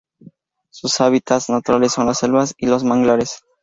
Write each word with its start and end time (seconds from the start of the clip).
Sus 0.71 0.99
hábitats 0.99 1.47
naturales 1.51 1.91
son 1.91 2.07
las 2.07 2.17
selvas 2.17 2.55
y 2.57 2.65
los 2.65 2.83
manglares. 2.83 3.43